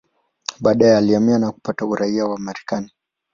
Baadaye 0.59 0.97
alihamia 0.97 1.39
na 1.39 1.51
kupata 1.51 1.85
uraia 1.85 2.25
wa 2.25 2.39
Marekani. 2.39 2.91